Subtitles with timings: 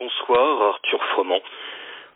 [0.00, 1.42] Bonsoir, Arthur Froment.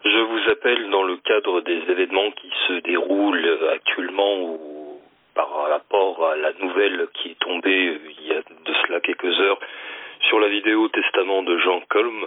[0.04, 5.00] Je vous appelle dans le cadre des événements qui se déroulent actuellement ou
[5.34, 9.58] par rapport à la nouvelle qui est tombée il y a de cela quelques heures
[10.28, 12.24] sur la vidéo Testament de Jean Colm,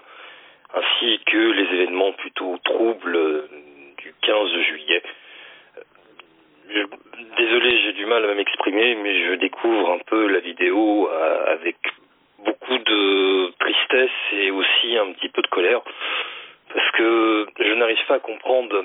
[0.73, 3.47] ainsi que les événements plutôt troubles
[3.99, 5.03] du 15 juillet.
[7.37, 11.77] Désolé, j'ai du mal à m'exprimer, mais je découvre un peu la vidéo euh, avec
[12.45, 15.81] beaucoup de tristesse et aussi un petit peu de colère
[16.73, 18.83] parce que je n'arrive pas comprendre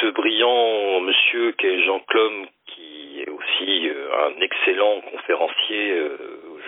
[0.00, 6.16] ce brillant monsieur qu'est Jean Clom qui est aussi euh, un excellent conférencier euh,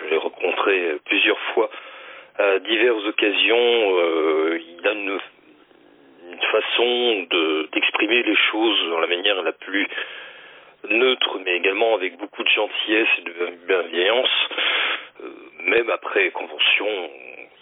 [0.01, 1.69] je l'ai rencontré plusieurs fois
[2.37, 5.19] à diverses occasions euh, il a une,
[6.51, 7.27] façon
[7.73, 9.87] d'exprimer les choses dans la manière la plus
[10.89, 14.49] neutre mais également avec beaucoup de gentillesse et de bienveillance
[15.65, 16.87] même après convention,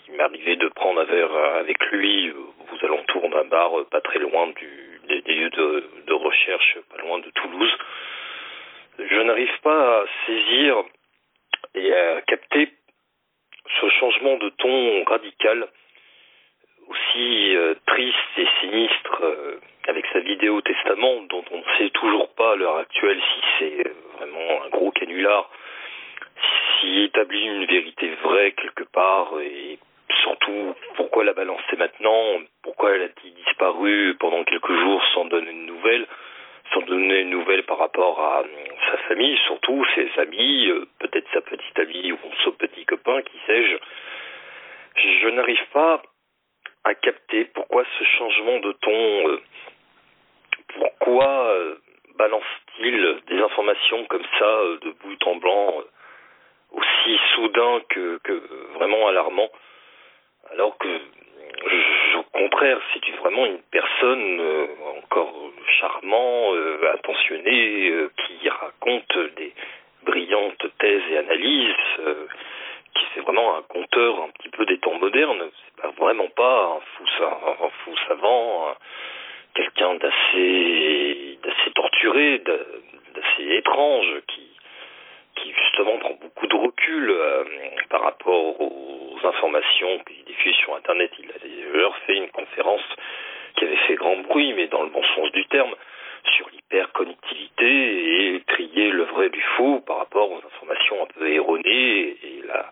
[0.08, 2.34] il m'est arrivé de prendre un verre avec lui euh,
[2.82, 7.20] aux alentours d'un bar euh, pas très loin du, des, lieux de, recherche, pas loin
[7.20, 7.78] de Toulouse.
[9.00, 10.84] Je n'arrive pas à saisir
[11.76, 12.70] et à capter
[13.80, 15.68] ce changement de ton radical,
[16.88, 22.30] aussi euh, triste et sinistre, euh, avec sa vidéo testament, dont on ne sait toujours
[22.36, 25.50] pas à l'heure actuelle si c'est vraiment un gros canular
[26.80, 29.80] qui établit une vérité vraie quelque part et
[30.24, 35.66] surtout pourquoi la balancer maintenant, pourquoi elle a-t-il disparu pendant quelques jours sans donner une
[35.66, 36.08] nouvelle,
[36.74, 38.44] sans donner une nouvelle par rapport à
[38.92, 43.38] sa famille, surtout ses amis, euh, peut-être sa petite amie ou son petit copain, qui
[43.46, 43.78] sais-je.
[44.96, 46.02] Je n'arrive pas
[46.84, 49.42] à capter pourquoi ce changement de ton, euh,
[50.76, 51.76] pourquoi euh,
[52.18, 55.84] balance-t-il des informations comme ça de bout en blanc
[56.72, 58.42] aussi soudain que, que
[58.76, 59.50] vraiment alarmant,
[60.52, 60.88] alors que
[61.68, 62.50] je, au
[62.94, 64.68] c'est vraiment une personne euh,
[64.98, 65.34] encore
[65.80, 69.54] charmant, euh, attentionné, euh, qui raconte des
[70.04, 72.28] brillantes thèses et analyses, euh,
[72.96, 75.50] qui c'est vraiment un conteur un petit peu des temps modernes.
[75.82, 78.76] C'est vraiment pas un fou, savant,
[79.56, 87.16] quelqu'un d'assez d'assez torturé, d'assez étrange, qui justement prend beaucoup de recul
[87.90, 91.12] par rapport aux informations qu'il diffuse sur Internet.
[92.06, 92.82] Fait une conférence
[93.56, 95.74] qui avait fait grand bruit, mais dans le bon sens du terme,
[96.36, 102.18] sur l'hyperconnectivité et trier le vrai du faux par rapport aux informations un peu erronées
[102.24, 102.70] et, la,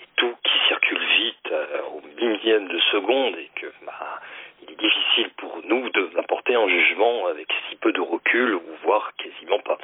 [0.00, 4.20] et tout qui circule vite euh, au millième de seconde et que bah,
[4.62, 9.12] il est difficile pour nous d'apporter un jugement avec si peu de recul ou voire
[9.16, 9.78] quasiment pas.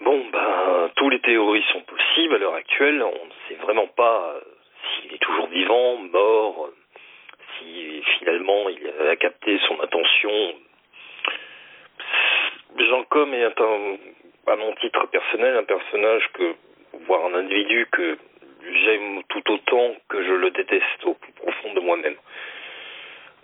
[0.00, 3.02] Bon, ben, tous les théories sont possibles à l'heure actuelle.
[3.02, 4.34] On ne sait vraiment pas
[4.82, 6.70] s'il est toujours vivant, mort,
[8.22, 10.54] finalement il a capté son attention.
[12.78, 13.96] Jean Com est un,
[14.46, 16.54] à mon titre personnel un personnage que,
[17.06, 18.18] voire un individu que
[18.84, 22.16] j'aime tout autant que je le déteste au plus profond de moi-même.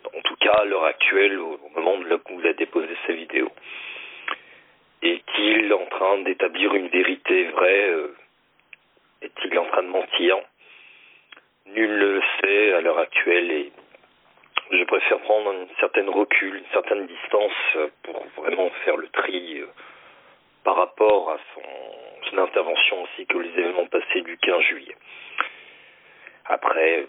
[0.04, 3.50] En tout cas, à l'heure actuelle, au moment où vous a déposé sa vidéo.
[5.02, 8.16] Est-il en train d'établir une vérité vraie euh,
[9.22, 10.36] Est-il en train de mentir?
[11.66, 13.72] Nul ne le sait à l'heure actuelle et
[14.88, 19.66] préfère prendre une certaine recul, une certaine distance pour vraiment faire le tri euh,
[20.64, 24.96] par rapport à son, son intervention ainsi que les événements passés du 15 juillet.
[26.46, 27.06] Après,